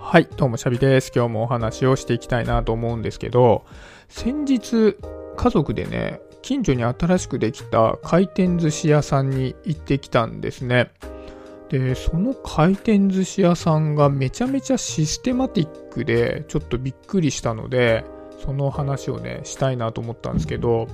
[0.00, 1.12] はい、どうも、シャビです。
[1.14, 3.66] 今日もお話をしていきたいなと思うんですけど、
[4.08, 4.96] 先日、
[5.36, 10.92] 家族でね、近所に新しくできた回転寿司屋さんに行ってきたんですね。
[11.68, 18.04] で、その回転寿司屋さんがめちゃめちゃシステマティックで、ちょっとびっくりしたので、
[18.42, 20.86] その話をね、したいなと思ったんですけど、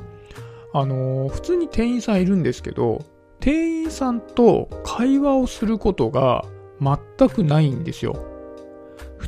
[0.72, 3.04] あのー、普通に店員さんいるんですけど、
[3.38, 6.44] 店員さんと会話をすることが
[6.80, 8.33] 全くないんですよ。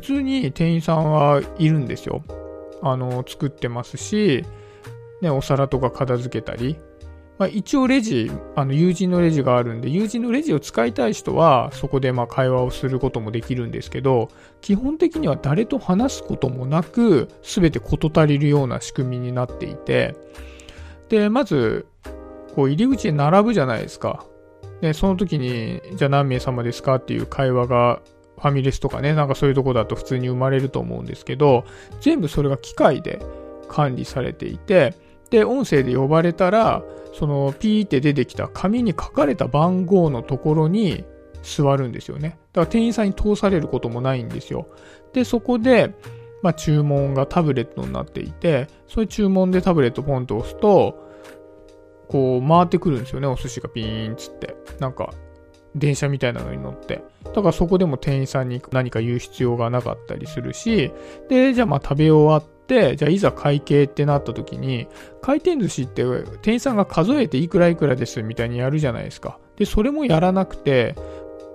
[0.06, 2.22] 通に店員さんはいるんですよ。
[2.82, 4.44] あの、作ってますし、
[5.20, 6.78] ね、お皿とか片付けたり。
[7.38, 14.28] まあ、一応レジ、あの、友人のレジがあるんで、友人のレジを使いたい人は、そこでま会話をすることもできるんですけど、
[14.62, 20.14] 基本的には誰と話すこともなく、すべて事足りるような仕組みになっていて、
[21.08, 21.86] で、まず、
[22.54, 24.24] こう、入り口で並ぶじゃないですか。
[24.80, 28.00] で、その時に、じゃあ何名様ですかっていう会話が
[28.36, 31.64] ファミレスとかね、なんかそういうとこだと普通に生まれると思うんですけど、
[32.00, 33.20] 全部それが機械で
[33.68, 34.94] 管理されていて、
[35.30, 36.82] で、音声で呼ばれたら、
[37.14, 41.04] そのピーって出てきた紙に書かれた番号のところに
[41.42, 42.38] 座るんですよね。
[42.52, 44.68] だから店員さんに通されることもないんですよ。
[45.12, 45.94] で、そこで、
[46.42, 51.06] まあ、注文がタブレットになっていて、そういう注文でタブレットポンと押すと、
[52.08, 54.54] こう回ってくるんですよね、お寿司がピーンつって。
[54.78, 55.12] なんか、
[55.76, 57.02] 電車みたいなのに乗って。
[57.24, 60.90] だからそこでも店員さんに何か言う必要がなかったりするし、
[61.28, 64.88] で、じゃあまあ食べ終わって、じゃあいざ会計ってなった時に、
[65.20, 66.04] 回転寿司って
[66.42, 69.38] 店員さんが数えていくらいくらですみたいにやるじゃないですか。
[69.56, 70.94] で、それもやらなくて、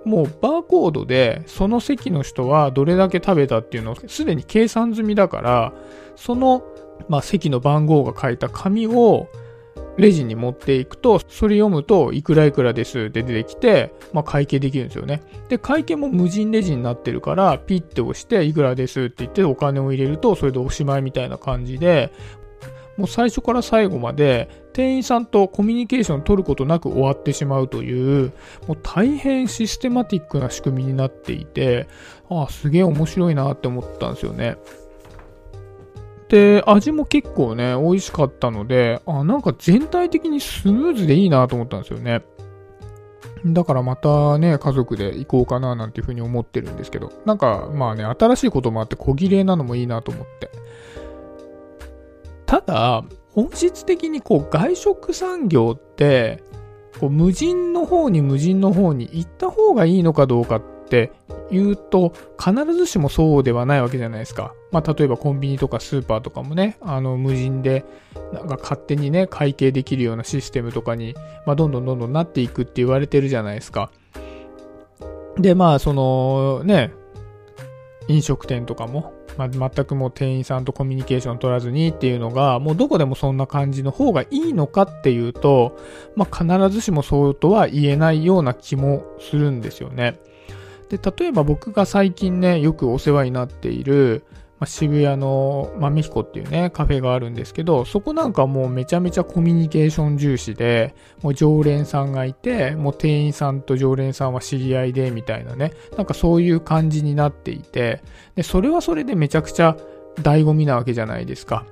[0.04, 5.72] もうバーコードでその席の人はどれだけ食べたっていうのをすでに計算済みだから、
[6.16, 6.64] その、
[7.08, 9.28] まあ、席の番号が書いた紙を
[9.96, 15.22] レジに持っていくと、それ読むと、いくらいくらですって出てきて、まあ、会計できるんですよね。
[15.48, 22.12] で、会計も無人レジになってるから、ピッて押して、いくらですって言ってお金を入れると、それでおしまいみたいな感じで、
[22.96, 28.32] もう最初から最後まで、店員さんとコミュニケーションを取ることなく終わってしまうという、
[28.66, 31.88] もう大変システマティックな仕組みになっていて、
[32.28, 34.56] ああ、すげえ面白いなって思ったんですよね。
[36.32, 42.22] で、味も結構ね、美味しかったので、あ、なんか全体的にスムーズでいいなと思ったんですよね。
[43.44, 50.50] だからまたね、家族で行こうかななんていうふうに思ってるんですけど、なんかまあね、新しいこともあって小切れなのもいいなと思って。
[52.46, 53.04] ただ、
[53.34, 56.42] 本質的にこう外食産業って、
[56.98, 61.10] こう無人の方に無人の方に行った方がいいのかどうかっって
[61.50, 64.52] 言うと、必ずしもそうではないわけじゃないですか。
[64.70, 67.86] まあ、例えばコンビニとかスーパーとかもね、あの、無人で、
[68.34, 71.14] なんか勝手にね、会計できるようなシステムとかに、
[71.46, 73.90] まあ、どんどんどんどんなっていくって言われてるじゃないですか。
[75.38, 76.92] で、まあ、その、ね、
[78.08, 85.78] 飲食店とかも、まあ、全くもう店員さんとコミュニケーション取らずにっていうのが、もうどこでもそんな感じの方がいいのかっていうと、
[86.16, 90.20] まあ、必ずしもそうとは言えないような気もするんですよね。
[90.92, 94.24] で、例えば僕が最近ね、よくお世話になっている、
[94.58, 108.02] まあ、渋谷の豆彦っていうね、カフェがあるんですけど、そこなんかもうめちゃめちゃコミュニケーション重視で、もう常連さんがいて、もう店員さんと常連さんは知り合いで、みたいなね、なんかそういう感じになっていて、
[108.34, 109.78] で、それはそれでめちゃくちゃ
[110.16, 111.64] 醍醐味なわけじゃないですか。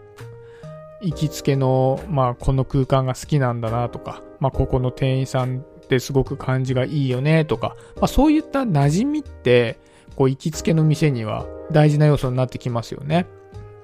[1.02, 9.80] 行きつけの、まあ、この空間が好きなんだなとか、まあ、ここの店員さんってすごく感じがいいよねとか、まあ、そういった馴染みって、
[10.14, 13.26] こう行きつけの店には大事な要素になってきますよね。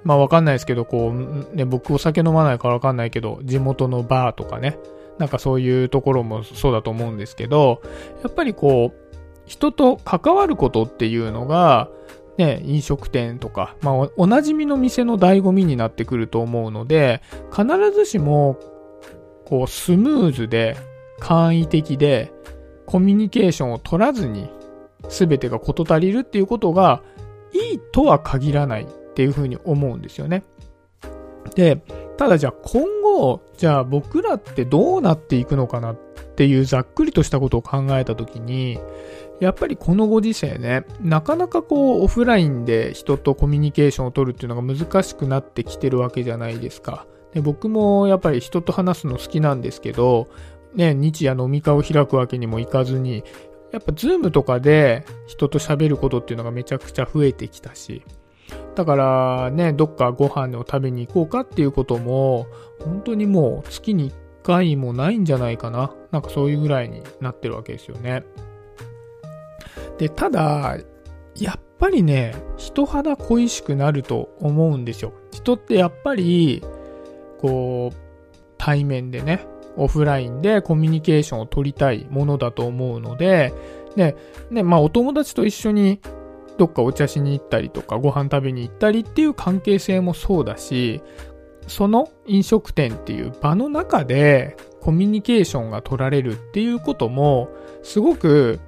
[0.05, 4.79] まあわかんないですけど、こう、ね、僕お酒飲まないからわかんないけど、地元のバーとかね、
[5.19, 7.83] なんかそういうところもそうだと思うんですけど、
[8.23, 11.89] やっぱりこう、人と関わることっていうのが、
[12.39, 18.59] ね、飲食店とか、まあ、おなじみの店の醍醐味になってくると思うので、必ずしも、
[19.47, 20.77] こう、スムーズで、
[21.19, 22.33] 簡易的で、
[22.87, 24.49] コミュニケーションを取らずに、
[25.09, 27.03] 全てが事足りるっていうことが、
[27.53, 30.45] いいとは限らないっていうふうに思うんですよね。
[31.55, 31.83] で、
[32.17, 35.97] ただじゃあ今後、じゃあ僕らってどうなっていくのかなっ
[36.37, 38.79] ていうざっくりとしたことを考えたときに、
[39.41, 47.07] やっぱりこのご時世ね、なかなかこうオフラインで人とコミュニケーションを取るっていうのが難しくなってきてるわけじゃないですか。
[47.33, 50.29] で僕もやっぱり人と話すの好きなんですけど、
[50.77, 53.25] ね、日夜飲み会を開くわけにもいかずに、
[53.73, 58.03] やっぱズームとかで人と喋ることっていうのがめちゃくちゃ増えてきたし、
[58.75, 62.47] だからね、どっかご飯を食べに行こうかっていうことも、
[62.81, 64.15] 本当にもう月に1
[64.45, 65.95] 回もないんじゃないかな。
[66.13, 68.23] なんかそういうぐらいになってるわけですよね。
[69.99, 70.77] で、ただ、
[71.35, 75.13] やっぱりね、人肌恋しくなると思うんですよ。
[75.33, 76.63] 人ってやっぱり、
[77.41, 77.97] こう、
[78.59, 79.47] 対面でね、
[79.77, 83.53] オフラインでコミュニケーションを取りたいものだと思うので、
[83.97, 84.17] で、
[84.51, 86.01] ね、まあお友達と一緒に
[86.59, 91.03] どっかお茶しに行ったりとかご飯食べに行ったりっていう関係性もそうだし、
[91.67, 97.49] その飲食店っていう場の中でコミュニケーションが取られるっていうことも
[97.83, 98.61] すごく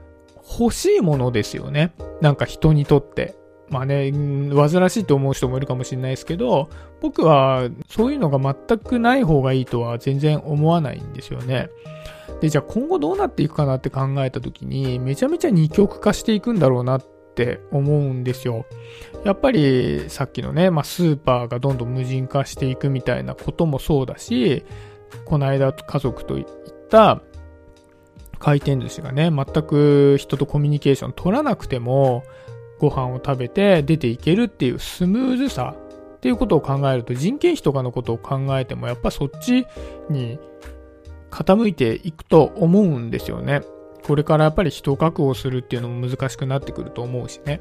[0.59, 1.95] 欲しいものですよね。
[2.21, 3.37] なんか人にとって。
[3.71, 6.69] まあね、煩わしいと思う人もいるかもしれないですけど、
[7.01, 11.69] 僕はそういうのが全くない方がいいとは全然思わないんですよね。
[12.41, 17.05] で、じゃあ今後どうなっていくかなって考えた時に、めちゃめちゃ二極化していくんだろうなっ
[17.35, 18.65] て思うんですよ。
[19.25, 24.65] やっぱりさっきのね、まあ、スーパーがどんどん無人化していくみたいなこともそうだし、
[25.25, 26.51] この間家族と行っ
[26.91, 27.21] た
[28.39, 32.23] 回転寿司がね、全く人とコミュニケーション取らなくても、
[32.79, 35.75] ご飯を食べて出ていけるっていうスムーズさ
[36.19, 39.67] っていうことを考えると、人件費とかのことを考えても、やっぱそっち
[40.11, 40.39] に
[41.31, 43.63] 傾いていくと思うんですよね。
[44.05, 47.61] これからやっぱり人を確保するっていうのも難しくなってくると思うしね。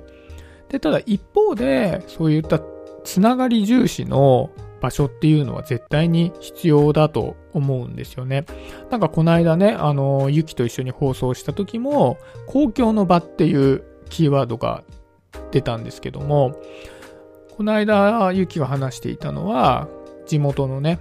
[0.70, 2.60] で、ただ一方で、そういった
[3.04, 4.50] つながり重視の
[4.82, 8.46] 場所っていうのは絶対に必要だと思うんですよね。
[8.90, 12.18] なんかこの間ね、あの、ゆきと一緒に放送した時も、
[12.48, 14.84] 公共の場っていうキーワードが
[15.52, 16.56] 出たんですけども、
[17.56, 19.88] この間、ゆきが話していたのは、
[20.28, 21.00] 地元のね、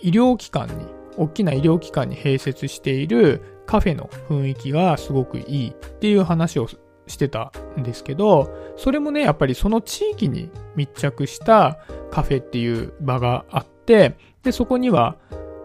[0.00, 0.86] 医療機関に、
[1.16, 6.68] 大きな医療機関に併設しているカフェの雰囲気がすごくいいっていう話を
[7.06, 11.78] してたんですけど、それもね、やっぱりその地域に密着した
[12.10, 15.16] カフェっていう場があって、で、そこには、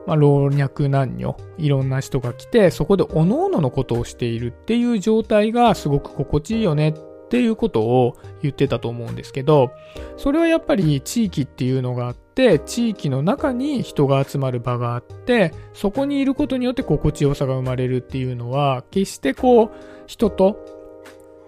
[0.07, 6.93] まあ、老若男女、いろんな人が来て、そこで各々のことをしているっていう状態がすごく心地いいよねっ
[7.31, 9.71] っていうことを言ってたと思うんですけど、
[10.17, 19.69] それはやっぱり地域っていうのがあって、地域の中に人が集まる場があって、そこにいることによって心地よさが生まれるっていうのは、決してこう、
[20.07, 20.59] 人と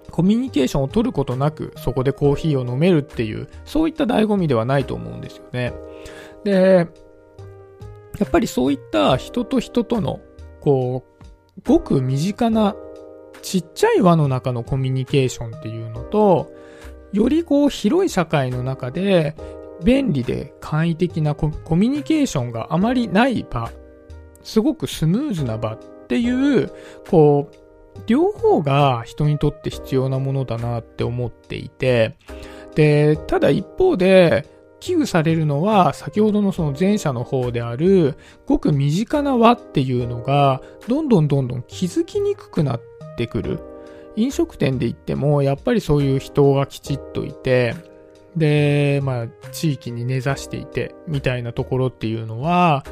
[0.10, 5.74] コミュニケーションを取ることなく、そこでコーヒーを飲めるっていう、そういった醍醐味ではないと思うんですよね。
[6.46, 6.88] で、
[8.20, 10.22] やっぱりそういった人と人との、
[10.62, 12.74] こう、ごく身近な
[13.44, 16.52] ちっちゃい輪の中のコミュニケーションっていうのと、
[17.12, 19.36] よりこう広い社会の中で
[19.84, 23.70] 便利で簡易的なコミュニケーションがあまりない場、
[24.42, 26.72] すごくスムーズな場っていう、
[27.10, 27.56] こう、
[28.08, 32.16] 両方が人にとって必要なものだなって思っていて、
[32.76, 43.60] で、ただ一方で、危惧されるのは、先ほどのその前者の方である、ごく身近な輪っていうのが、どんどんどんどん気づきにくくなっててくる。
[44.16, 47.76] 飲食店で言っても、やっぱりそういう人がきちっといて、
[48.36, 52.84] で、まあ、地域に根ざしていて、みたいなところっていうのは、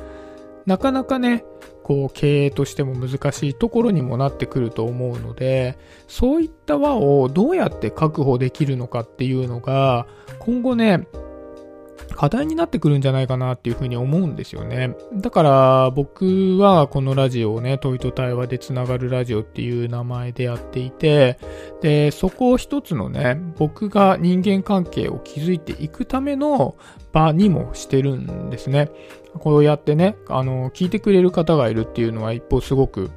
[0.66, 1.44] なかなかね、
[1.84, 5.78] こう経営としても難しいところにもなってくると思うので、
[6.08, 10.08] そういった輪をどうやって確保できるのかっていうのが、
[10.40, 11.08] 今後ね、
[12.22, 14.96] 課題になってくるんじゃないかなっていうふうに思うんですよね。
[15.16, 21.40] だから僕はこのラジオをね、問いと対話でつながるラジオっていう名前でやっていて、
[21.82, 26.76] で、そこを一つのね、僕が人間関係を築いていくための
[27.12, 28.92] 場にもしてるんですね。
[29.40, 33.10] こうやってね、あの、聞いてくれる方がいるっていうのは一方すごく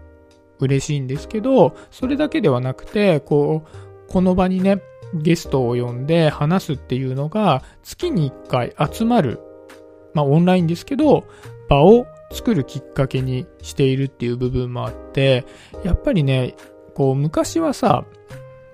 [0.60, 4.80] 嬉しいんですけど、それだけではなくて、こう、この場にね、
[5.14, 9.40] ゲストを呼んで話すっていうのが月に1回集まる、
[10.12, 11.24] まあオンラインですけど、
[11.68, 15.46] 場を作るきっかけにしているっていう部分もあって、
[15.84, 16.54] やっぱりね、
[16.94, 18.04] こう昔はさ、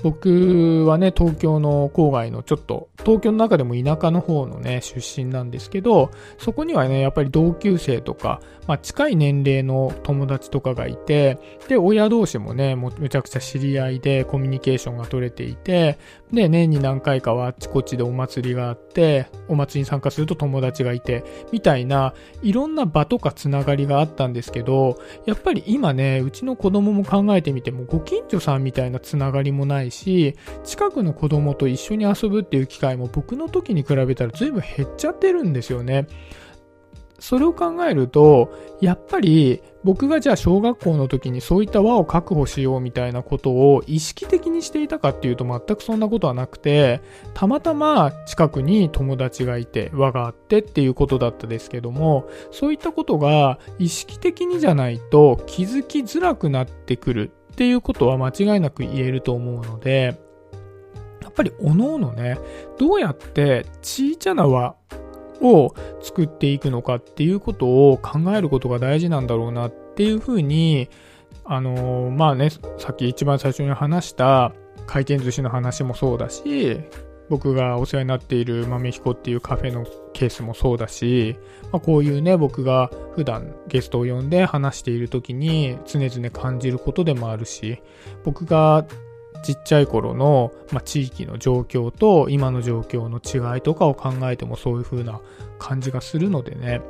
[0.02, 15.98] 僕はね、東京の郊外のちょっと、東京の中でも田舎の方のね、出身なんですけど、そこにはね、やっぱり同級生とか、まあ近い年齢の友達とかがいて、で、親同士もね、もめちゃくちゃ知り合いでコミュニケーションが取れていて、
[16.32, 36.06] で、年に何回かはあっちこっちでお祭りがあって、お祭りに参加すると友達がいて、みたいな、いろんな場とかつながりがあったんですけど、やっぱり今ね、うちの子供も考えてみても、ご近所さんみたいなつながりもないし、近くの子供と一緒に遊ぶっていう機会も僕の時に比べたら随分減っちゃってるんですよね。
[37.20, 47.00] それを考えると、やっぱり僕がじゃあ小学校の時にそういった輪を確保しようみたいなことを意識的にしていたかっていうと全くそんなことはなくて、
[47.34, 60.18] たまたま近くに友達がいて輪があってっていうことだったですけども、そういったことが意識的にじゃないと気づきづらくなってくるっていうことは間違いなく言えると思うので、
[61.22, 62.38] やっぱり各々ね、
[62.78, 64.74] どうやってちいちゃな輪
[65.40, 70.88] を作っていくのかっていうことを考えることが大事なんだろうなっていうふうに、
[71.44, 74.52] あの、まあね、さっき一番最初に話した
[74.86, 76.80] 回転寿司の話もそうだし、
[77.28, 81.36] 僕がお世話になっている豆彦っていうカフェのケースもそうだし、
[81.70, 87.80] まあ、こういうね、僕が普段ゲストを呼んで話している時に常々感じることでもあるし、
[88.24, 88.84] 僕が
[89.42, 95.20] ちっちゃい頃の、まあ、地域の状況と今の状況の違いとかを考えてもそういう風な
[95.58, 96.80] 感じがするのでね。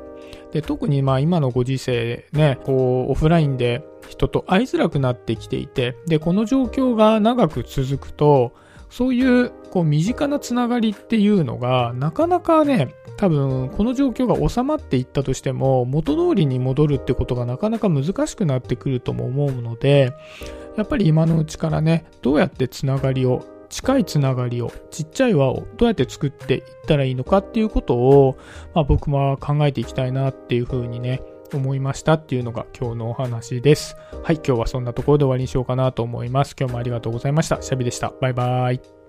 [0.52, 8.52] で、特にまあ今のご時世ね、こうオフラインで人と会いづらくなってきていて、で、この状況が長く続くと、
[8.90, 20.12] そういうこう身近なつながりっていうのがなかなかね、多分この状況が収まっていったとしても元通りに戻るってことがなかなか難しくなってくるとも思うので、
[20.76, 28.36] やっぱり今のうちからね、どうやってつながりを、近いつながりを、ちっちゃい輪をどうやって作っていったらいいのかっていうことを、
[28.74, 31.22] まあ、僕も考えていきたいなっていうふうにね、
[31.52, 33.96] 思いましたっていうのが今日のお話です。
[34.22, 36.54] はい、今日はそんなところで終わりにしようかなと思います。
[36.58, 37.60] 今日もありがとうございました。
[37.60, 38.12] シャビでした。
[38.20, 38.99] バイバーイ。